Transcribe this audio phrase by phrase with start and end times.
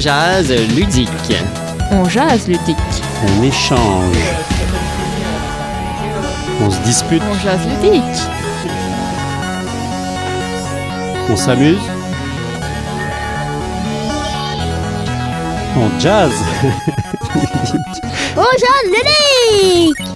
[0.00, 1.36] jase ludique.
[1.92, 2.76] On jase ludique.
[3.26, 4.16] On échange.
[6.62, 7.22] On se dispute.
[7.30, 8.02] On jase ludique.
[11.28, 11.78] On s'amuse.
[15.76, 16.32] On jazz.
[18.36, 20.09] On jase ludique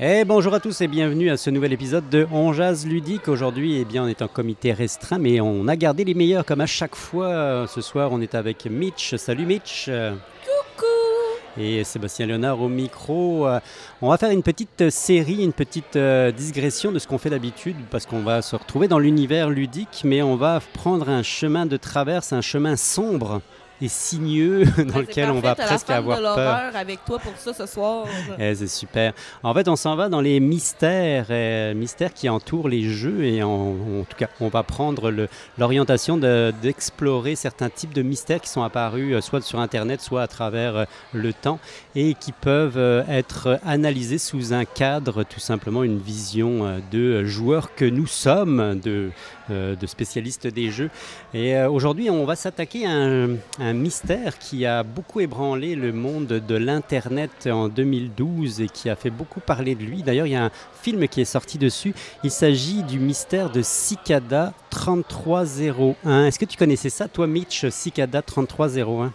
[0.00, 3.26] Eh bonjour à tous et bienvenue à ce nouvel épisode de On Jazz Ludique.
[3.26, 6.60] Aujourd'hui, eh bien, on est en comité restreint, mais on a gardé les meilleurs comme
[6.60, 7.66] à chaque fois.
[7.66, 9.16] Ce soir, on est avec Mitch.
[9.16, 9.86] Salut Mitch.
[9.86, 11.60] Coucou.
[11.60, 13.48] Et Sébastien Léonard au micro.
[13.48, 13.58] Euh,
[14.00, 17.76] On va faire une petite série, une petite euh, digression de ce qu'on fait d'habitude,
[17.90, 21.76] parce qu'on va se retrouver dans l'univers ludique, mais on va prendre un chemin de
[21.76, 23.42] traverse, un chemin sombre
[23.80, 26.76] et sinueux dans lequel on va presque avoir peur.
[26.76, 28.06] avec toi pour ça ce soir.
[28.38, 29.12] Eh, c'est super.
[29.42, 33.42] En fait, on s'en va dans les mystères, euh, mystères qui entourent les jeux et
[33.42, 35.12] en, en tout cas, on va prendre
[35.58, 40.22] l'orientation de- d'explorer certains types de mystères qui sont apparus euh, soit sur Internet, soit
[40.22, 41.58] à travers euh, le temps
[41.96, 47.84] et qui peuvent être analysés sous un cadre, tout simplement une vision de joueurs que
[47.84, 49.10] nous sommes, de,
[49.50, 50.90] de spécialistes des jeux.
[51.34, 53.28] Et aujourd'hui, on va s'attaquer à un,
[53.68, 58.96] un mystère qui a beaucoup ébranlé le monde de l'Internet en 2012 et qui a
[58.96, 60.02] fait beaucoup parler de lui.
[60.02, 60.50] D'ailleurs, il y a un
[60.82, 61.94] film qui est sorti dessus.
[62.24, 66.26] Il s'agit du mystère de Cicada 3301.
[66.26, 69.12] Est-ce que tu connaissais ça, toi, Mitch, Cicada 3301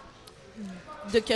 [1.12, 1.34] De que?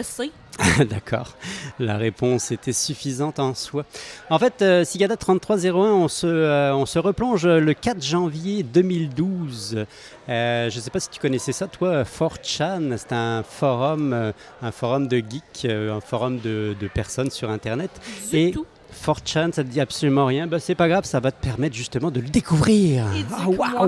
[0.91, 1.37] D'accord,
[1.79, 3.85] la réponse était suffisante en soi.
[4.29, 9.85] En fait, euh, Cicada 3301, on se, euh, on se replonge le 4 janvier 2012.
[10.29, 14.33] Euh, je ne sais pas si tu connaissais ça, toi, 4chan, c'est un forum, euh,
[14.63, 17.91] un forum de geeks, un forum de, de personnes sur Internet.
[18.31, 18.67] Du Et- tout.
[19.05, 22.11] 4chan, ça te dit absolument rien, ben, c'est pas grave, ça va te permettre justement
[22.11, 23.05] de le découvrir.
[23.33, 23.87] Ah,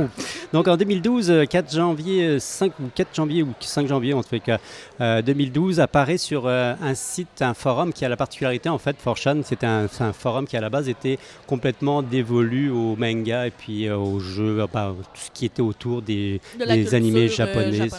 [0.52, 4.22] Donc en 2012, euh, 4 janvier, euh, 5 ou 4 janvier ou 5 janvier, en
[4.22, 4.52] fait, que,
[5.00, 8.96] euh, 2012 apparaît sur euh, un site, un forum qui a la particularité, en fait,
[9.04, 13.46] 4chan, c'était un, c'est un forum qui à la base était complètement dévolu au manga
[13.46, 17.26] et puis euh, aux jeux, enfin, tout ce qui était autour des, De des animés
[17.26, 17.98] euh, japonaise.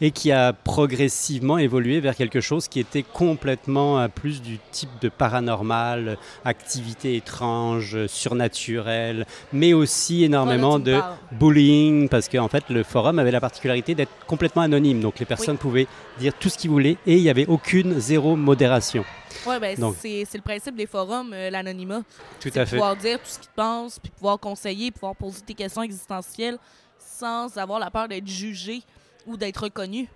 [0.00, 4.90] et qui a progressivement évolué vers quelque chose qui était complètement euh, plus du type
[5.00, 11.00] de paranormal, euh, activité étrange, euh, surnaturelle, mais aussi énormément de
[11.32, 15.58] bullying, parce qu'en fait le forum avait la particularité d'être complètement anonyme, donc les personnes
[15.58, 15.86] pouvaient
[16.18, 19.04] dire tout ce qu'ils voulaient et il n'y avait aucune zéro modération.
[19.46, 22.02] Ouais, ben, c'est le principe des forums, euh, l'anonymat.
[22.40, 22.76] Tout à fait.
[22.76, 26.58] pouvoir dire tout ce qu'ils pensent, puis pouvoir conseiller, pouvoir poser tes questions existentielles
[26.98, 28.82] sans avoir la peur d'être jugé
[29.26, 30.08] ou d'être reconnu.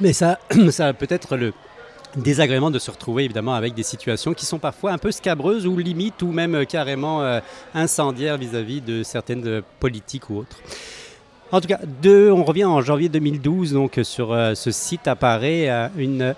[0.00, 0.38] Mais ça,
[0.70, 1.52] ça a peut-être le
[2.16, 5.76] désagrément de se retrouver évidemment avec des situations qui sont parfois un peu scabreuses ou
[5.76, 7.40] limite ou même euh, carrément euh,
[7.74, 10.56] incendiaires vis-à-vis de certaines euh, politiques ou autres.
[11.50, 16.34] En tout cas, on revient en janvier 2012, donc sur ce site apparaît une,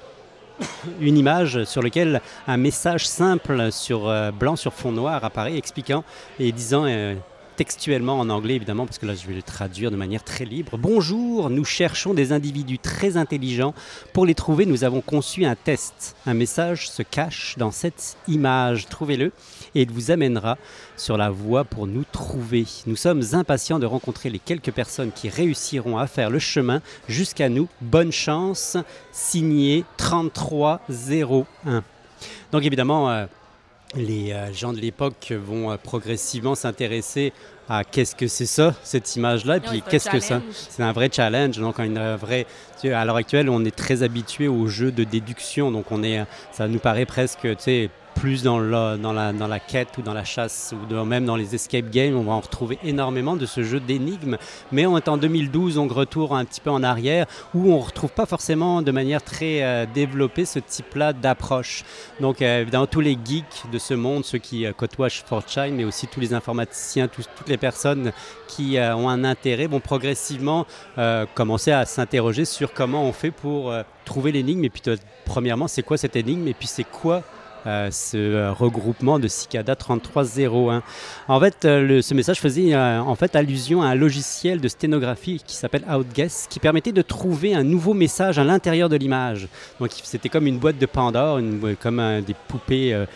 [1.00, 6.04] une image sur laquelle un message simple sur blanc sur fond noir apparaît expliquant
[6.38, 6.86] et disant
[7.60, 10.78] textuellement en anglais évidemment parce que là je vais le traduire de manière très libre.
[10.78, 13.74] Bonjour, nous cherchons des individus très intelligents.
[14.14, 16.16] Pour les trouver, nous avons conçu un test.
[16.24, 18.86] Un message se cache dans cette image.
[18.86, 19.32] Trouvez-le
[19.74, 20.56] et il vous amènera
[20.96, 22.64] sur la voie pour nous trouver.
[22.86, 27.50] Nous sommes impatients de rencontrer les quelques personnes qui réussiront à faire le chemin jusqu'à
[27.50, 27.68] nous.
[27.82, 28.78] Bonne chance.
[29.12, 31.84] Signé 3301.
[32.52, 33.26] Donc évidemment, euh,
[33.94, 37.32] les euh, gens de l'époque vont euh, progressivement s'intéresser
[37.68, 40.40] à qu'est-ce que c'est ça, cette image-là, et puis qu'est-ce que ça...
[40.52, 42.46] C'est un vrai challenge, donc une euh, vraie...
[42.84, 46.66] À l'heure actuelle, on est très habitué aux jeux de déduction, donc on est, ça
[46.66, 50.14] nous paraît presque, tu sais, plus dans la, dans, la, dans la quête ou dans
[50.14, 53.62] la chasse ou même dans les escape games, on va en retrouver énormément de ce
[53.62, 54.36] jeu d'énigmes.
[54.72, 57.84] Mais on est en 2012, on retourne un petit peu en arrière où on ne
[57.84, 61.84] retrouve pas forcément de manière très euh, développée ce type-là d'approche.
[62.20, 65.84] Donc euh, évidemment, tous les geeks de ce monde, ceux qui euh, côtoient 4chan, mais
[65.84, 68.12] aussi tous les informaticiens, toutes les personnes
[68.48, 70.66] qui euh, ont un intérêt, vont progressivement
[70.98, 73.72] euh, commencer à s'interroger sur comment on fait pour
[74.04, 74.64] trouver l'énigme.
[74.64, 74.82] Et puis,
[75.24, 76.48] premièrement, c'est quoi cette énigme?
[76.48, 77.22] Et puis, c'est quoi
[77.66, 80.82] euh, ce euh, regroupement de Cicada 3301
[81.28, 85.56] En fait, euh, ce message faisait en fait allusion à un logiciel de sténographie qui
[85.56, 89.48] s'appelle Outguess, qui permettait de trouver un nouveau message à l'intérieur de l'image.
[89.78, 91.40] Donc, c'était comme une boîte de Pandore,
[91.80, 93.06] comme des poupées.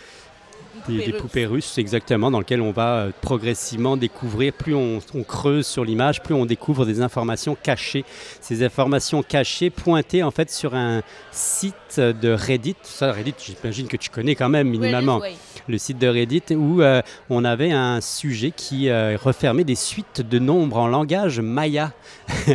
[0.87, 1.21] Des, poupées des russes.
[1.21, 5.83] poupées russes, exactement, dans lequel on va euh, progressivement découvrir, plus on, on creuse sur
[5.85, 8.05] l'image, plus on découvre des informations cachées.
[8.41, 11.01] Ces informations cachées pointées en fait sur un
[11.31, 12.75] site de Reddit.
[12.83, 15.21] Ça, Reddit, j'imagine que tu connais quand même minimalement.
[15.67, 20.21] Le site de Reddit où euh, on avait un sujet qui euh, refermait des suites
[20.21, 21.91] de nombres en langage maya.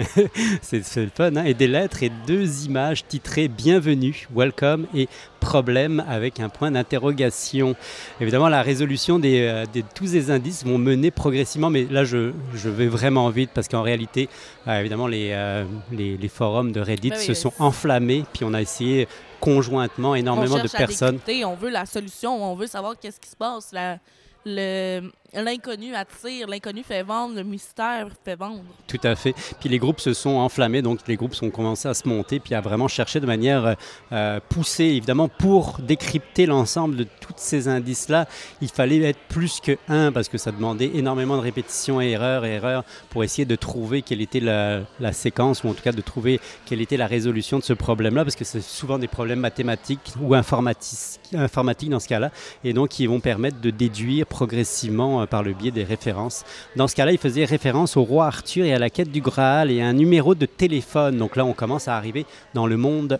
[0.62, 5.08] c'est c'est le fun, hein, et des lettres et deux images titrées Bienvenue, Welcome et
[5.40, 7.74] Problème avec un point d'interrogation.
[8.20, 9.64] Évidemment, la résolution des, euh,
[9.94, 13.82] tous ces indices vont mener progressivement, mais là je, je vais vraiment vite parce qu'en
[13.82, 14.28] réalité,
[14.68, 18.54] euh, évidemment, les, euh, les, les forums de Reddit oui, se sont enflammés, puis on
[18.54, 19.08] a essayé
[19.40, 21.16] conjointement énormément on de à personnes.
[21.16, 23.72] décrypter, on veut la solution, on veut savoir qu'est-ce qui se passe.
[23.72, 23.98] La-
[24.46, 28.62] le- L'inconnu attire, l'inconnu fait vendre, le mystère fait vendre.
[28.88, 29.32] Tout à fait.
[29.60, 32.54] Puis les groupes se sont enflammés, donc les groupes ont commencé à se monter, puis
[32.54, 33.76] à vraiment chercher de manière
[34.12, 38.26] euh, poussée, évidemment, pour décrypter l'ensemble de tous ces indices-là.
[38.60, 42.84] Il fallait être plus que un, parce que ça demandait énormément de répétitions, erreurs, erreurs,
[43.10, 46.40] pour essayer de trouver quelle était la, la séquence, ou en tout cas de trouver
[46.66, 50.34] quelle était la résolution de ce problème-là, parce que c'est souvent des problèmes mathématiques ou
[50.34, 52.32] informatiques, informatiques dans ce cas-là,
[52.64, 56.44] et donc qui vont permettre de déduire progressivement euh, par le biais des références.
[56.76, 59.70] Dans ce cas-là, il faisait référence au roi Arthur et à la quête du Graal
[59.70, 61.18] et à un numéro de téléphone.
[61.18, 63.18] Donc là, on commence à arriver dans le monde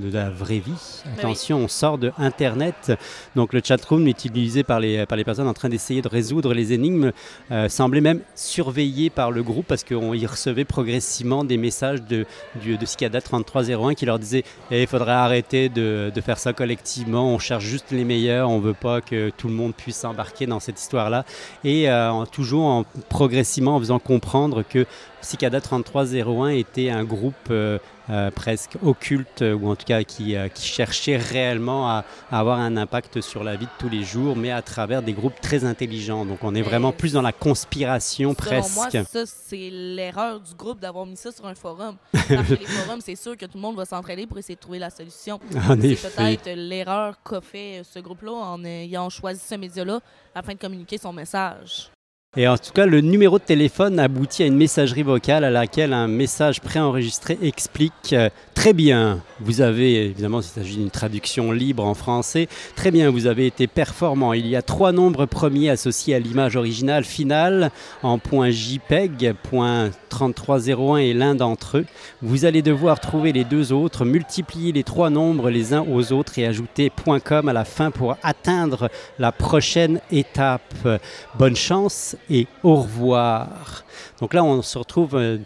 [0.00, 1.02] de la vraie vie.
[1.18, 2.92] Attention, on sort de Internet.
[3.36, 6.72] Donc le chatroom utilisé par les, par les personnes en train d'essayer de résoudre les
[6.72, 7.12] énigmes
[7.50, 12.26] euh, semblait même surveillé par le groupe parce qu'on y recevait progressivement des messages de,
[12.62, 16.52] du- de Cicada 3301 qui leur disaient Eh, il faudrait arrêter de, de faire ça
[16.52, 20.46] collectivement, on cherche juste les meilleurs, on veut pas que tout le monde puisse s'embarquer
[20.46, 21.24] dans cette histoire-là.
[21.62, 24.86] Et euh, toujours en, progressivement en faisant comprendre que
[25.20, 27.78] Cicada 3301 était un groupe euh,
[28.10, 32.38] euh, presque occulte, euh, ou en tout cas qui, euh, qui cherchait réellement à, à
[32.40, 35.40] avoir un impact sur la vie de tous les jours, mais à travers des groupes
[35.40, 36.26] très intelligents.
[36.26, 38.98] Donc on est vraiment plus dans la conspiration moi, presque.
[39.10, 41.96] ça, c'est l'erreur du groupe d'avoir mis ça sur un forum.
[42.12, 44.60] Parce que les forums, c'est sûr que tout le monde va s'entraider pour essayer de
[44.60, 45.40] trouver la solution.
[45.68, 46.08] En C'est effet.
[46.10, 50.00] peut-être l'erreur qu'a fait ce groupe-là en ayant choisi ce média-là
[50.34, 51.90] afin de communiquer son message.
[52.36, 55.92] Et en tout cas, le numéro de téléphone aboutit à une messagerie vocale à laquelle
[55.92, 61.84] un message préenregistré explique euh, Très bien, vous avez, évidemment, il s'agit d'une traduction libre
[61.84, 64.32] en français, très bien, vous avez été performant.
[64.32, 67.70] Il y a trois nombres premiers associés à l'image originale finale
[68.02, 71.86] en point JPEG, point 3301 est l'un d'entre eux.
[72.22, 76.38] Vous allez devoir trouver les deux autres, multiplier les trois nombres les uns aux autres
[76.38, 76.90] et ajouter
[77.24, 78.88] .com à la fin pour atteindre
[79.18, 80.88] la prochaine étape.
[81.36, 83.84] Bonne chance et au revoir.
[84.20, 85.38] Donc là, on se retrouve, euh,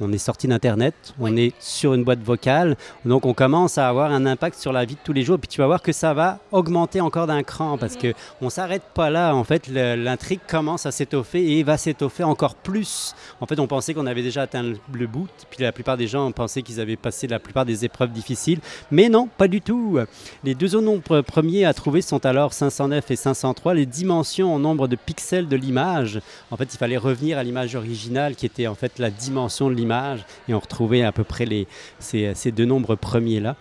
[0.00, 4.12] on est sorti d'Internet, on est sur une boîte vocale, donc on commence à avoir
[4.12, 5.38] un impact sur la vie de tous les jours.
[5.38, 8.82] Puis tu vas voir que ça va augmenter encore d'un cran parce que on s'arrête
[8.94, 9.34] pas là.
[9.34, 13.14] En fait, l'intrigue commence à s'étoffer et va s'étoffer encore plus.
[13.40, 16.06] En fait, on pensait qu'on avait déjà atteint le, le bout, puis la plupart des
[16.06, 18.60] gens pensaient qu'ils avaient passé la plupart des épreuves difficiles,
[18.90, 19.98] mais non, pas du tout.
[20.44, 24.58] Les deux autres nombres premiers à trouver sont alors 509 et 503, les dimensions en
[24.58, 26.20] nombre de pixels de l'image.
[26.50, 29.74] En fait, il fallait revenir à l'image originale qui était en fait la dimension de
[29.74, 29.87] l'image
[30.48, 31.66] et on retrouvait à peu près les,
[31.98, 33.56] ces, deux nombres premiers-là.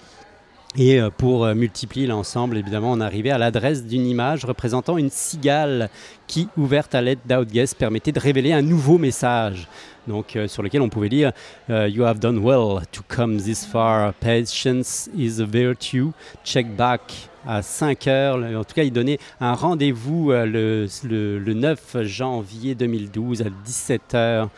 [0.77, 5.09] Et euh, pour euh, multiplier l'ensemble, évidemment, on arrivait à l'adresse d'une image représentant une
[5.09, 5.89] cigale
[6.27, 9.68] qui, ouverte à l'aide d'Outguess, permettait de révéler un nouveau message.
[10.07, 11.31] Donc, euh, sur lequel on pouvait lire
[11.69, 14.13] You have done well to come this far.
[14.15, 16.09] Patience is a virtue.
[16.44, 18.35] Check back à 5 heures.
[18.59, 24.15] En tout cas, il donnait un rendez-vous le, le- le 9 janvier 2012 à 17
[24.15, 24.50] heures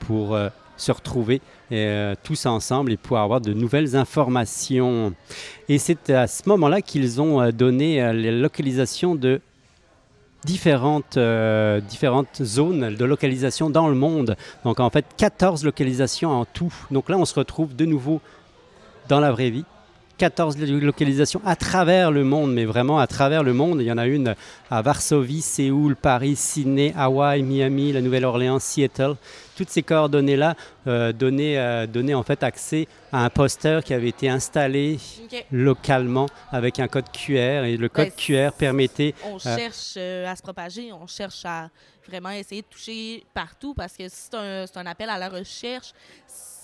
[0.00, 0.36] pour
[0.76, 1.40] se retrouver
[1.72, 5.12] euh, tous ensemble et pouvoir avoir de nouvelles informations.
[5.68, 9.40] Et c'est à ce moment-là qu'ils ont euh, donné euh, les localisations de
[10.44, 11.18] différentes,
[11.88, 14.36] différentes zones de localisation dans le monde.
[14.64, 16.72] Donc en fait 14 localisations en tout.
[16.90, 18.20] Donc là on se retrouve de nouveau
[19.08, 19.64] dans la vraie vie.
[20.18, 23.80] 14 lo- localisations à travers le monde, mais vraiment à travers le monde.
[23.80, 24.34] Il y en a une
[24.70, 29.14] à Varsovie, Séoul, Paris, Sydney, Hawaï, Miami, la Nouvelle-Orléans, Seattle.
[29.56, 30.54] Toutes ces coordonnées-là
[30.86, 34.98] euh, donnaient, euh, donnaient en fait accès à un poster qui avait été installé
[35.52, 40.36] localement avec un code QR et le code Ben, QR permettait On cherche euh, à
[40.36, 41.70] se propager, on cherche à
[42.06, 45.92] vraiment essayer de toucher partout parce que si c'est un, un appel à la recherche,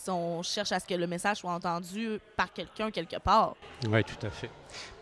[0.09, 3.55] on cherche à ce que le message soit entendu par quelqu'un quelque part.
[3.89, 4.51] Oui, tout à fait.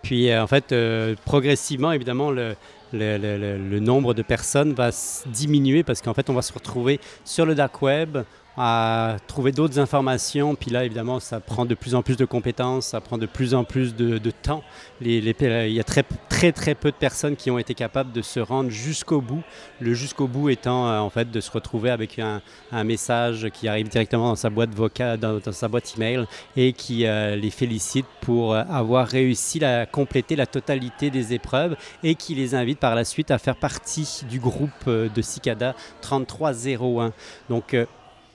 [0.02, 2.56] Puis, euh, en fait, euh, progressivement, évidemment, le,
[2.92, 4.90] le- nombre de personnes va
[5.26, 8.18] diminuer parce qu'en fait, on va se retrouver sur le dark web.
[8.60, 10.56] À trouver d'autres informations.
[10.56, 13.54] Puis là, évidemment, ça prend de plus en plus de compétences, ça prend de plus
[13.54, 14.64] en plus de, temps.
[15.00, 18.40] Il y a très, très, très peu de personnes qui ont été capables de se
[18.40, 19.42] rendre jusqu'au bout.
[19.80, 22.42] Le jusqu'au bout étant, euh, en fait, de se retrouver avec un,
[22.84, 26.24] message qui arrive directement dans sa boîte vocale, dans, sa boîte email
[26.56, 31.76] et qui euh, les félicite pour euh, avoir réussi à compléter la totalité des épreuves
[32.02, 37.12] et qui les invite par la suite à faire partie du groupe de Cicada 3301.
[37.48, 37.74] Donc,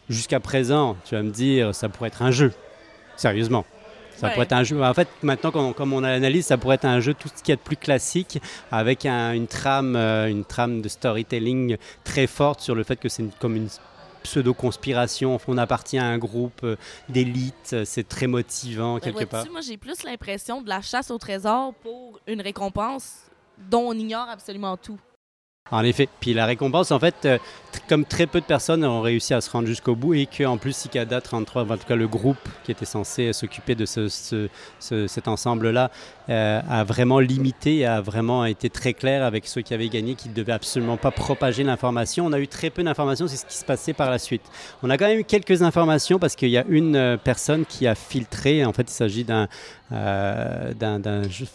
[0.09, 2.51] jusqu'à présent, tu vas me dire, ça pourrait être un jeu.
[3.15, 3.65] Sérieusement.
[4.15, 4.33] Ça Ouais.
[4.33, 4.81] pourrait être un jeu.
[4.83, 7.41] En fait, maintenant, on- comme on a l'analyse, ça pourrait être un jeu tout ce
[7.41, 8.39] qu'il y a de plus classique,
[8.71, 13.09] avec un- une trame, euh, une trame de storytelling très forte sur le fait que
[13.09, 13.69] c'est comme une
[14.23, 15.39] pseudo-conspiration.
[15.47, 16.75] On appartient à un groupe euh,
[17.09, 17.71] d'élite.
[17.73, 19.45] euh, C'est très motivant quelque part.
[19.51, 23.15] Moi, j'ai plus l'impression de la chasse au trésor pour une récompense
[23.69, 24.99] dont on ignore absolument tout.
[25.71, 26.09] En effet.
[26.19, 27.37] Puis la récompense, en fait, euh,
[27.87, 30.75] comme très peu de personnes ont réussi à se rendre jusqu'au bout et qu'en plus
[30.75, 35.07] Cicada 33, en tout cas le groupe qui était censé s'occuper de ce, ce- ce-
[35.07, 35.89] cet ensemble-là,
[36.29, 40.31] euh, a vraiment limité a vraiment été très clair avec ceux qui avaient gagné qu'ils
[40.31, 42.25] ne devaient absolument pas propager l'information.
[42.25, 44.43] On a eu très peu d'informations, c'est ce qui se passait par la suite.
[44.81, 47.87] On a quand même eu quelques informations parce qu'il y a une euh, personne qui
[47.87, 49.47] a filtré, en fait il s'agit d'un
[49.91, 50.73] euh,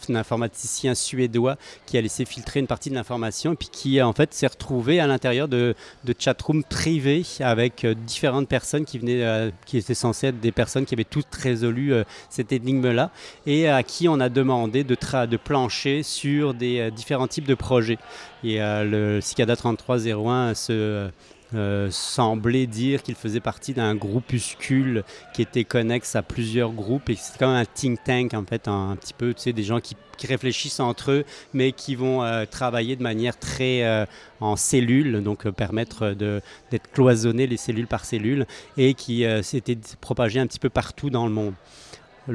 [0.09, 4.47] informaticien suédois qui a laissé filtrer une partie de l'information puis qui en fait s'est
[4.47, 9.93] retrouvé à l'intérieur de, de chatrooms privés avec euh, différentes personnes qui venaient, qui étaient
[9.93, 11.93] censées être des personnes qui avaient toutes résolu
[12.29, 13.11] cette énigme-là
[13.45, 17.55] et à qui on a demandé de, de plancher sur des euh, différents types de
[17.55, 17.97] projets.
[18.43, 21.09] Et euh, le Cicada 3301 se
[21.55, 27.15] euh, semblait dire qu'il faisait partie d'un groupuscule qui était connexe à plusieurs groupes et
[27.15, 29.95] c'est comme un think tank en fait un, petit peu tu sais des gens qui,
[30.27, 34.05] réfléchissent entre eux mais qui vont travailler de manière très
[34.41, 40.45] en cellules donc permettre d'être cloisonnés les cellules par cellules et qui s'était propagé un
[40.45, 41.53] petit peu partout dans le monde.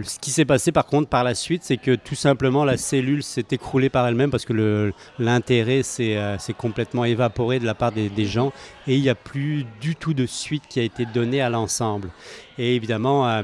[0.03, 3.23] Ce qui s'est passé par contre par la suite, c'est que tout simplement la cellule
[3.23, 7.93] s'est écroulée par elle-même parce que l'intérêt s'est euh, s'est complètement évaporé de la part
[7.93, 8.53] des, des gens
[8.87, 12.11] et il n'y a plus du tout de suite qui a été donnée à l'ensemble.
[12.59, 13.43] Et évidemment, euh,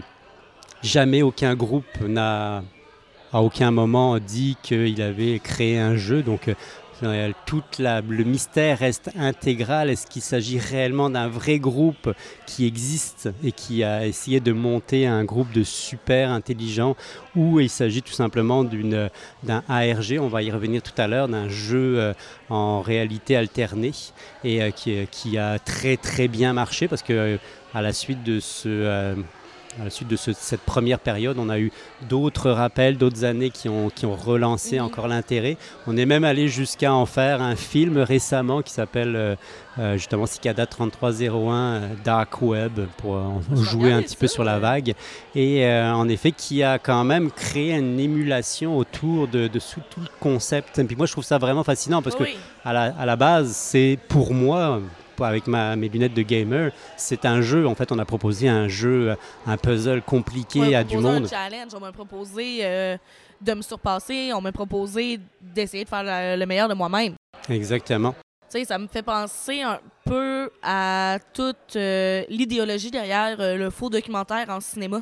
[0.83, 2.63] jamais aucun groupe n'a
[3.33, 6.23] à aucun moment dit qu'il avait créé un jeu.
[6.23, 6.55] Donc euh,
[7.03, 9.91] euh, tout le mystère reste intégral.
[9.91, 12.13] Est-ce qu'il s'agit réellement d'un vrai groupe
[12.47, 16.97] qui existe et qui a essayé de monter un groupe de super intelligents
[17.37, 21.49] ou il s'agit tout simplement d'un ARG, on va y revenir tout à l'heure, d'un
[21.49, 22.13] jeu euh,
[22.49, 23.93] en réalité alternée
[24.45, 27.37] et euh, qui, qui a très très bien marché parce que euh,
[27.75, 29.15] à la suite de ce...
[29.81, 31.71] à la suite de ce- cette première période, on a eu
[32.09, 34.85] d'autres rappels, d'autres années qui ont, qui ont relancé Mhm.
[34.85, 35.57] encore l'intérêt.
[35.87, 39.37] On est même allé jusqu'à en faire un film récemment qui s'appelle euh,
[39.79, 43.21] euh, justement Cicada 3301 euh, Dark Web pour euh,
[43.55, 44.95] jouer un petit peu sur la vague.
[45.37, 50.01] Et en effet, qui a quand même créé une émulation autour de, de sous- tout
[50.01, 50.79] le concept.
[50.79, 53.17] Et puis moi, je trouve ça vraiment fascinant parce que Oui, à la, à la
[53.17, 54.81] base, c'est pour moi,
[55.29, 57.67] avec ma, mes lunettes de gamer, c'est un jeu.
[57.67, 59.15] En fait, on a proposé un jeu,
[59.47, 61.25] un puzzle compliqué On à du proposé monde.
[61.25, 62.97] un challenge, on m'a proposé euh,
[63.41, 67.15] de me surpasser, on m'a proposé d'essayer de faire le, le meilleur de moi-même.
[67.49, 68.15] Exactement.
[68.53, 73.71] Tu sais, ça me fait penser un peu à toute euh, l'idéologie derrière euh, le
[73.71, 75.01] faux documentaire en cinéma.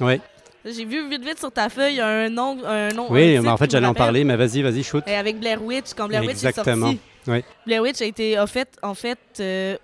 [0.00, 0.20] Oui,
[0.64, 3.06] J'ai vu vite vite sur ta feuille un nom, un nom.
[3.10, 5.04] oui mais en fait, j'allais en parler, mais vas-y, vas-y, shoot.
[5.06, 6.88] Et avec Blair Witch, quand Blair Witch Exactement.
[6.88, 7.00] est sorti.
[7.28, 7.44] Oui.
[7.66, 9.76] Blair Witch a été fait, en fait euh,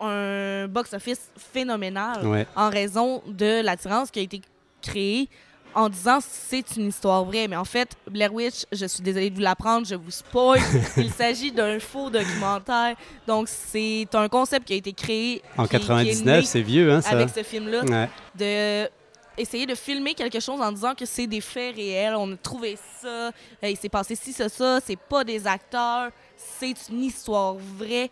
[0.00, 2.46] un box-office phénoménal Ouais.
[2.56, 4.40] en raison de l'attirance qui a été
[4.82, 5.28] créée
[5.74, 7.48] en disant c'est une histoire vraie.
[7.48, 10.60] Mais en fait, Blair Witch, je suis désolée de vous l'apprendre, je vous spoil.
[10.96, 12.94] Il s'agit d'un faux documentaire.
[13.26, 16.60] Donc, c'est un concept qui a été créé En qui- qui est 99, né c'est
[16.62, 17.10] vieux, hein, ça?
[17.10, 18.08] avec ce film-là Ouais.
[18.36, 18.90] de
[19.36, 22.14] essayer de filmer quelque chose en disant que c'est des faits réels.
[22.16, 23.30] On a trouvé ça, euh,
[23.64, 24.78] il s'est passé ci, ça, ça.
[24.84, 26.10] C'est pas des acteurs,
[26.58, 28.10] c'est une histoire vraie.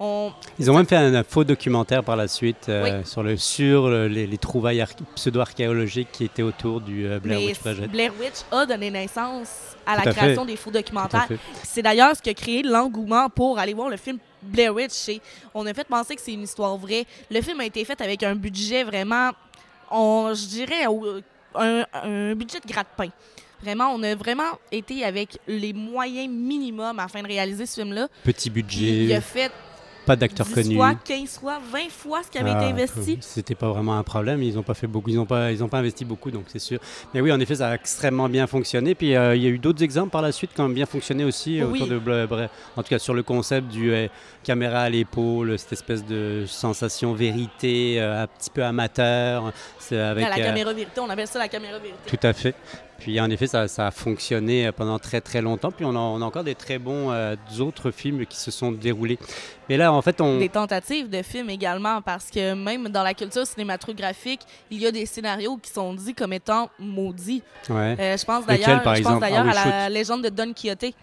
[0.00, 0.32] On...
[0.58, 3.06] Ils ont même fait un, un faux documentaire par la suite euh, Oui.
[3.06, 7.38] sur, le, sur le- les, les trouvailles arch- pseudo-archéologiques qui étaient autour du euh, Blair
[7.38, 7.90] Mais Witch Project.
[7.92, 10.20] Blair Witch a donné naissance à Tout la à fait.
[10.20, 11.28] création des faux documentaires.
[11.62, 15.08] C'est d'ailleurs ce qui a créé l'engouement pour aller voir le film Blair Witch.
[15.10, 15.20] Et
[15.54, 17.06] On a fait penser que c'est une histoire vraie.
[17.30, 19.30] Le film a été fait avec un budget vraiment,
[19.92, 20.86] on, je dirais,
[21.54, 23.10] un, un budget de gratte-pain.
[23.64, 28.08] Vraiment, on a vraiment été avec les moyens minimums afin de réaliser ce film-là.
[28.22, 29.20] Petit Puis Il a budget.
[29.22, 29.52] fait
[30.04, 30.76] pas d'acteurs 10 connus.
[30.76, 33.16] fois, 15 fois, 20 fois ce qui avait été Ah, investi.
[33.22, 34.42] C'était pas vraiment un problème.
[34.42, 35.08] Ils n'ont pas fait beaucoup.
[35.08, 36.78] Ils n'ont pas, ils ont pas investi beaucoup, donc c'est sûr.
[37.14, 38.94] Mais oui, en effet, ça a extrêmement bien fonctionné.
[38.94, 41.24] Puis euh, il y a eu d'autres exemples par la suite qui ont bien fonctionné
[41.24, 41.80] aussi Oui.
[41.80, 44.08] autour de, en tout cas sur le concept du euh,
[44.42, 49.52] caméra à l'épaule, cette espèce de sensation vérité, euh, un petit peu amateur.
[49.90, 51.98] Avec la euh, caméra vérité, on appelle ça la caméra vérité.
[52.06, 52.54] tout à fait.
[53.04, 55.70] Puis en effet, ça, ça a fonctionné euh, pendant très très longtemps.
[55.70, 58.72] Puis on a, on a encore des très bons euh, autres films qui se sont
[58.72, 59.18] déroulés.
[59.68, 60.38] Mais là, en fait, on.
[60.38, 64.90] Des tentatives de films également, parce que même dans la culture cinématographique, il y a
[64.90, 67.42] des scénarios qui sont dits comme étant maudits.
[67.68, 67.94] Ouais.
[68.00, 70.94] Euh, je pense d'ailleurs Ah oui, à la légende de Don Quixote.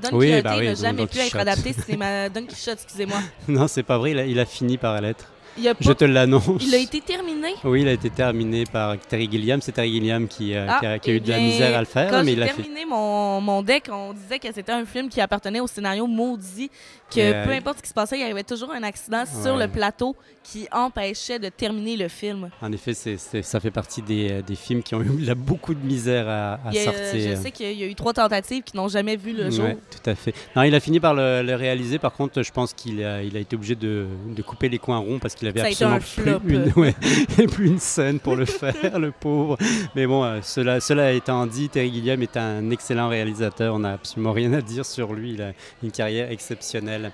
[0.00, 1.40] Don Oui, Quixote bah oui, n'a jamais Don pu être Quichotte.
[1.40, 2.28] adapté cinéma.
[2.28, 3.18] Don Quichotte, excusez-moi.
[3.48, 4.12] Non, c'est pas vrai.
[4.12, 5.24] Il a, il a fini par l'être.
[5.58, 6.44] Il, a Je te l'annonce.
[6.60, 7.48] il a été terminé?
[7.64, 9.60] Oui, il a été terminé par Terry Gilliam.
[9.60, 11.76] C'est Terry Gilliam qui, euh, Ah, qui a, qui a eh eu de la misère
[11.76, 12.54] à le faire, Quand mais j'ai il fait.
[12.62, 16.70] terminé mon, mon deck, on disait que c'était un film qui appartenait au scénario maudit,
[17.10, 19.56] que Euh, peu importe ce qui se passait, il y avait toujours un accident sur
[19.56, 22.50] le plateau qui empêchait de terminer le film.
[22.62, 26.26] En effet, ça fait partie des, euh, des films qui ont eu beaucoup de misère
[26.28, 27.30] à, à Il y a- sortir.
[27.36, 29.64] je sais qu'il y a eu trois tentatives qui n'ont jamais vu le jour.
[29.64, 30.34] Ouais, tout à fait.
[30.56, 31.98] Non, il a fini par le, le réaliser.
[31.98, 34.98] Par contre, je pense qu'il a, il a été obligé de, de couper les coins
[34.98, 36.94] ronds parce qu'il avait absolument plus une, ouais,
[37.48, 39.56] plus une scène pour le faire, le pauvre.
[39.94, 43.74] Mais bon, euh, cela, cela étant dit, Terry Gilliam est un excellent réalisateur.
[43.74, 45.34] On n'a absolument rien à dire sur lui.
[45.34, 45.52] Il a
[45.82, 47.12] une carrière exceptionnelle.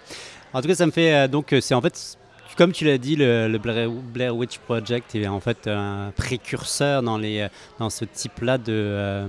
[0.53, 2.19] En tout cas, ça me fait euh, donc, euh, c'est en fait.
[2.57, 7.19] Comme tu l'as dit, le, le Blair, Witch Project est en fait un précurseur dans,
[7.19, 7.49] les,
[7.81, 9.27] dans ce type-là de,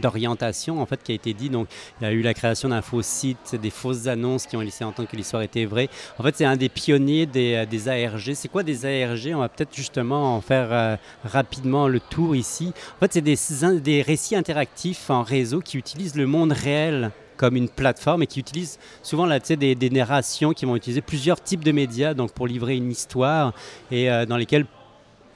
[0.00, 1.50] d'orientation en fait qui a été dit.
[1.50, 1.68] Donc,
[2.00, 4.84] il y a eu la création d'un faux site, des fausses annonces qui ont laissé
[4.84, 5.88] entendre que l'histoire était vraie.
[6.18, 8.34] En fait, c'est un des pionniers des, euh, ARG.
[8.34, 12.72] C'est quoi des ARG On va peut-être justement en faire euh, rapidement le tour ici.
[12.96, 17.56] En fait, c'est des, des récits interactifs en réseau qui utilisent le monde réel comme
[17.56, 21.64] une plateforme et qui utilisent souvent là, des, des narrations qui vont utiliser plusieurs types
[21.64, 23.54] de médias donc pour livrer une histoire
[23.90, 24.66] et euh, dans lesquelles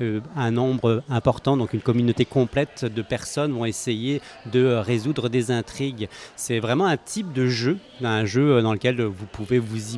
[0.00, 4.20] un nombre important, donc une communauté complète de personnes vont essayer
[4.52, 6.08] de euh, résoudre des intrigues.
[6.36, 9.94] C'est vraiment un type de jeu, un jeu euh, dans lequel vous pouvez vous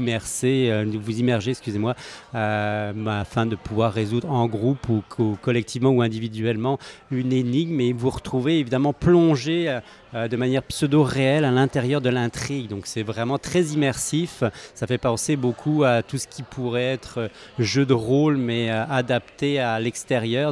[0.70, 0.84] euh,
[1.18, 1.94] immerger, excusez-moi,
[2.34, 6.78] euh, afin de pouvoir résoudre en groupe ou co- collectivement ou individuellement
[7.10, 9.80] une énigme et vous retrouvez évidemment plongé euh,
[10.14, 12.68] euh, de manière pseudo-réelle à l'intérieur de l'intrigue.
[12.68, 14.42] Donc c'est vraiment très immersif.
[14.74, 18.70] Ça fait penser beaucoup à tout ce qui pourrait être euh, jeu de rôle, mais
[18.70, 19.80] euh, adapté à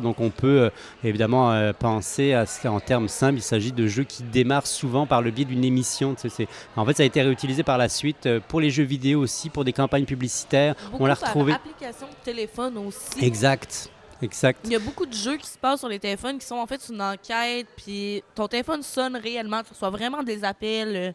[0.01, 0.71] Donc on peut euh,
[1.03, 3.39] évidemment euh, penser à en termes simples.
[3.39, 6.15] Il s'agit de jeux qui démarrent souvent par le biais d'une émission.
[6.15, 8.71] Tu sais, c'est- en fait, ça a été réutilisé par la suite euh, pour les
[8.71, 10.75] jeux vidéo aussi, pour des campagnes publicitaires.
[10.91, 11.53] Beaucoup on l'a retrouvé.
[11.53, 13.25] application de téléphone aussi.
[13.25, 13.91] Exact.
[14.23, 14.61] Exact.
[14.65, 16.67] Il y a beaucoup de jeux qui se passent sur les téléphones qui sont en
[16.67, 21.15] fait une enquête, puis ton téléphone sonne réellement, tu reçois vraiment des appels,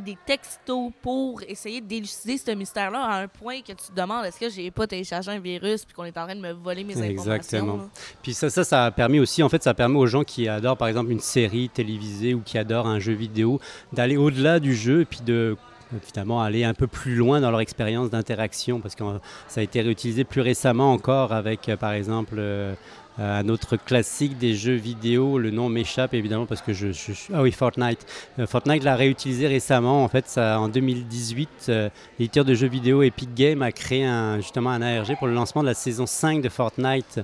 [0.00, 4.38] des textos pour essayer d'élucider ce mystère-là à un point que tu te demandes est-ce
[4.38, 6.94] que j'ai pas téléchargé un virus puis qu'on est en train de me voler mes
[6.94, 7.32] informations.
[7.32, 7.78] Exactement.
[8.22, 10.76] Puis ça, ça, ça a permis aussi, en fait, ça permet aux gens qui adorent,
[10.76, 13.60] par exemple, une série télévisée ou qui adorent un jeu vidéo,
[13.92, 15.56] d'aller au-delà du jeu et puis de
[16.02, 19.62] évidemment aller un peu plus loin dans leur expérience d'interaction parce que euh, ça a
[19.62, 22.36] été réutilisé plus récemment encore avec, euh, par exemple,
[23.18, 25.38] euh, euh, un autre classique des jeux vidéo.
[25.38, 28.04] Le nom m'échappe évidemment parce que je, je- ah oui Fortnite.
[28.38, 30.02] Euh, Fortnite l'a réutilisé récemment.
[30.04, 34.70] En fait, en 2018, euh, l'éditeur de jeux vidéo Epic Games a créé un, justement
[34.70, 37.20] un ARG pour le lancement de la saison 5 de Fortnite.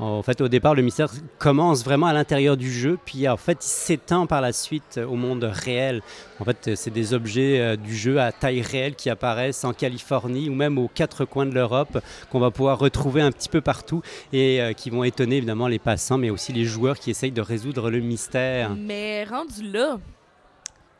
[0.00, 3.58] En fait, au départ, le mystère commence vraiment à l'intérieur du jeu, puis en fait,
[3.62, 6.00] il s'étend par la suite au monde réel.
[6.38, 10.48] En fait, c'est des objets euh, du jeu à taille réelle qui apparaissent en Californie
[10.48, 11.98] ou même aux quatre coins de l'Europe,
[12.30, 14.00] qu'on va pouvoir retrouver un petit peu partout
[14.32, 17.42] et euh, qui vont étonner évidemment les passants, mais aussi les joueurs qui essayent de
[17.42, 18.70] résoudre le mystère.
[18.74, 19.98] Mais rendu là,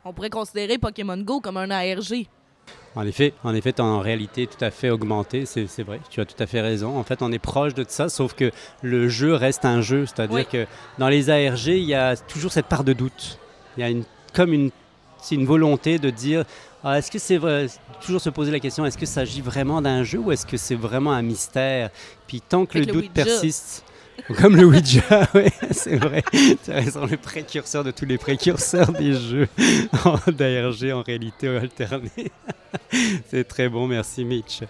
[0.04, 2.26] on pourrait considérer Pokémon Go comme un ARG.
[2.96, 6.40] En effet, en effet, en réalité tout à fait augmenté, c'est vrai, tu as tout
[6.42, 6.98] à fait raison.
[6.98, 8.50] En fait, on est proche de ça, sauf que
[8.82, 10.46] le jeu reste un jeu, c'est-à-dire Oui.
[10.50, 10.66] que
[10.98, 13.38] dans les ARG, il y a toujours cette part de doute.
[13.76, 14.02] Il y a une,
[14.34, 14.70] comme une,
[15.30, 16.44] une volonté de dire,
[16.82, 17.66] ah, est-ce que c'est vrai,
[18.04, 20.74] toujours se poser la question, est-ce que s'agit vraiment d'un jeu ou est-ce que c'est
[20.74, 21.90] vraiment un mystère?
[22.26, 23.84] Puis tant que le Avec le doute persiste,
[24.40, 26.22] comme le Ouija, oui, c'est vrai.
[26.32, 29.48] Tu as raison, le précurseur de tous les précurseurs des jeux
[30.26, 32.30] d'ARG en réalité alternée.
[33.30, 34.60] c'est très bon, merci Mitch.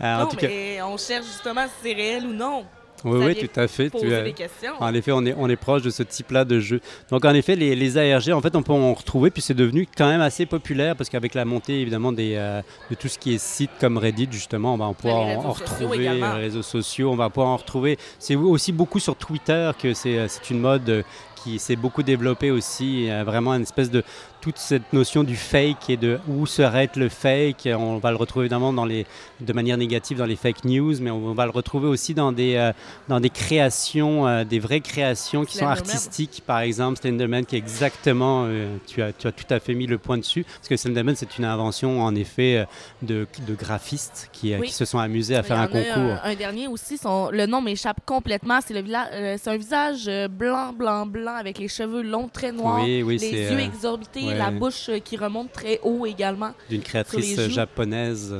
[0.00, 2.64] En non, tout cas, mais on cherche justement si c'est réel ou non.
[3.04, 3.84] Oui, oui, tout à fait.
[3.84, 4.72] tu Poser as- des questions.
[4.80, 6.80] en effet, on est, on est proche de ce type-là de jeu.
[7.10, 9.86] Donc, en effet, les, les ARG, en fait, on peut en retrouver, puis c'est devenu
[9.96, 13.34] quand même assez populaire parce qu'avec la montée, évidemment, des, euh, de tout ce qui
[13.34, 16.62] est site comme Reddit, justement, on va en pouvoir les en, en retrouver, euh, réseaux
[16.62, 17.98] sociaux, on va pouvoir en retrouver.
[18.18, 21.04] C'est aussi beaucoup sur Twitter que c'est euh, une mode
[21.44, 24.02] qui s'est beaucoup développé aussi, vraiment une espèce de
[24.40, 27.68] toute cette notion du fake et de où s'arrête le fake.
[27.78, 29.06] On va le retrouver évidemment dans les,
[29.40, 32.54] de manière négative dans les fake news, mais on va le retrouver aussi dans des,
[32.56, 32.72] euh,
[33.08, 36.42] dans des créations, euh, des vraies créations qui sont artistiques.
[36.46, 39.86] Par exemple, Slenderman qui est exactement, euh, tu, as, tu as tout à fait mis
[39.86, 42.66] le point dessus, parce que Slenderman c'est une invention en effet
[43.02, 46.18] de, de graphistes qui, qui, se sont amusés à faire un concours.
[46.22, 51.58] Un, dernier aussi, son, le nom m'échappe complètement, c'est un visage blanc, blanc, blanc avec
[51.58, 56.06] les cheveux longs, très noirs, les yeux exorbités la bouche euh, qui remonte très haut
[56.06, 56.52] également.
[56.68, 58.36] D'une créatrice japonaise.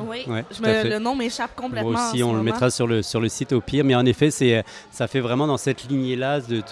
[0.00, 0.24] Oui,
[0.62, 1.90] le nom m'échappe complètement.
[1.90, 3.84] Moi aussi, on le mettra sur le, sur le site au pire.
[3.84, 6.62] Mais en effet, c'est, ça fait vraiment dans cette lignée-là de,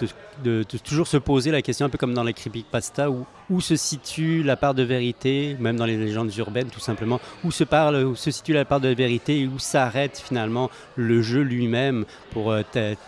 [0.43, 3.75] de, toujours se poser la question, un peu comme dans les creepypasta, où, où se
[3.75, 8.05] situe la part de vérité, même dans les légendes urbaines tout simplement, où se, parle,
[8.05, 12.51] où se situe la part de vérité et où s'arrête finalement le jeu lui-même pour
[12.51, 12.61] euh,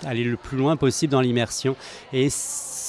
[0.06, 1.76] aller le plus loin possible dans l'immersion.
[2.14, 2.30] Et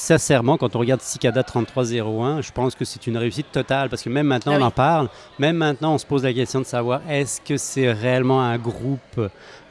[0.01, 4.09] sincèrement, quand on regarde Cicada 3301, je pense que c'est une réussite totale parce que
[4.09, 5.09] même maintenant, ah on en parle.
[5.39, 9.21] Même maintenant, on se pose la question de savoir est-ce que c'est réellement un groupe,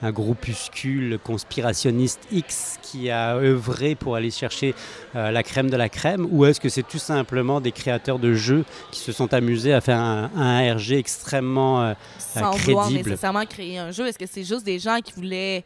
[0.01, 4.75] un groupuscule conspirationniste X qui a œuvré pour aller chercher
[5.15, 8.33] euh, la crème de la crème ou est-ce que c'est tout simplement des créateurs de
[8.33, 12.65] jeux qui se sont amusés à faire un, un RG extrêmement euh, Sans crédible?
[12.65, 14.05] vouloir nécessairement créer un jeu.
[14.07, 15.63] Est-ce que c'est juste des gens qui voulaient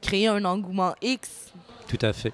[0.00, 1.28] créer un engouement X?
[1.88, 2.32] Tout à fait.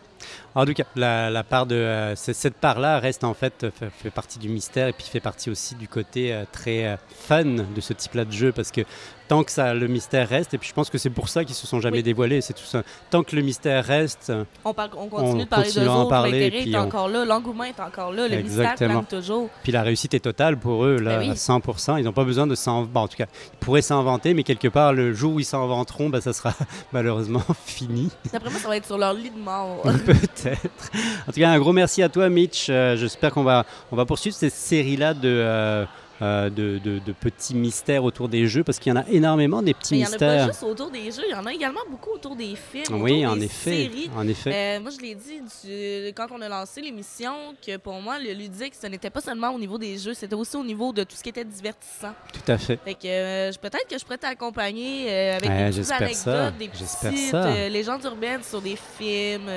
[0.54, 3.66] En tout cas, la, part de euh, cette part-là reste en fait
[4.02, 7.44] fait, partie du mystère et puis fait partie aussi du côté euh, très euh, fun
[7.44, 8.82] de ce type-là de jeu parce que
[9.28, 11.54] tant que ça, le mystère reste, et puis je pense que c'est pour ça qu'ils
[11.54, 12.82] se sont jamais dévoilés, c'est tout ça.
[13.10, 14.32] Tant que le mystère reste,
[14.64, 18.10] on, on continue de parler de en parler, l'intérêt est encore là, l'engouement est encore
[18.10, 18.98] là, le Exactement.
[18.98, 19.48] mystère toujours.
[19.62, 22.00] Puis la réussite est totale pour eux, là, ben à 100%.
[22.00, 22.82] Ils n'ont pas besoin de s'en...
[22.82, 26.10] Bon, en tout cas, ils pourraient s'inventer, mais quelque part, le jour où ils s'inventeront,
[26.10, 26.52] ben, ça sera
[26.92, 28.10] malheureusement fini.
[28.32, 29.84] D'après moi, ça va être sur leur lit de mort.
[30.10, 30.90] Peut-être.
[31.28, 32.66] En tout cas, un gros merci à toi, Mitch.
[32.68, 35.28] Euh, j'espère qu'on va, on va poursuivre cette série-là de...
[35.28, 35.86] Euh,
[36.22, 39.72] euh, de, de, petits mystères autour des jeux, parce qu'il y en a énormément des
[39.72, 40.18] petits mystères.
[40.20, 42.10] Il n'y en a pas juste autour des jeux, il y en a également beaucoup
[42.10, 44.10] autour des films, oui, autour en des effet, séries.
[44.14, 44.80] En effet.
[44.80, 47.32] Moi, je l'ai dit quand on a lancé l'émission
[47.66, 50.56] que pour moi, le ludique, ce n'était pas seulement au niveau des jeux, c'était aussi
[50.58, 52.12] au niveau de tout ce qui était divertissant.
[52.34, 52.78] Tout à fait.
[52.84, 58.42] fait que, peut-être que je pourrais t'accompagner avec des petites anecdotes, des petites légendes urbaines
[58.42, 59.48] sur des films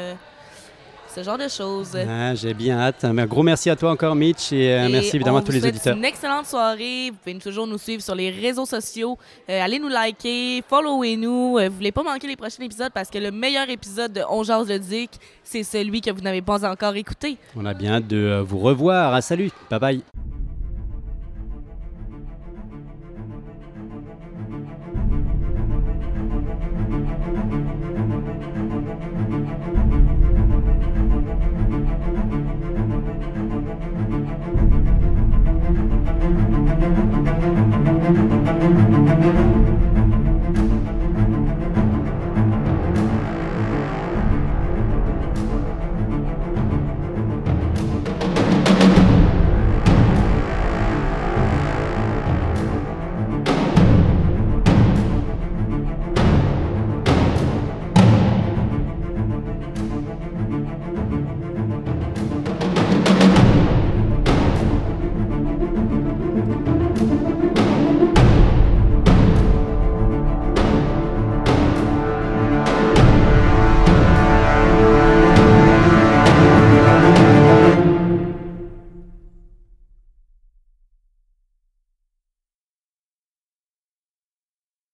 [1.13, 1.95] ce genre de choses.
[1.95, 3.03] Ah, j'ai bien hâte.
[3.03, 5.95] Un gros merci à toi encore, Mitch, et, euh, merci évidemment à tous les auditeurs.
[5.95, 7.11] une excellente soirée.
[7.11, 9.17] Vous pouvez toujours nous suivre sur les réseaux sociaux.
[9.49, 11.57] Euh, allez nous liker, followez-nous.
[11.59, 14.43] Euh, vous voulez pas manquer les prochains épisodes parce que le meilleur épisode de On
[14.43, 15.11] Jase le Dick,
[15.43, 17.37] c'est celui que vous n'avez pas encore écouté.
[17.55, 19.13] On a bien hâte de vous revoir.
[19.13, 19.51] Ah, salut.
[19.69, 20.32] Bye bye.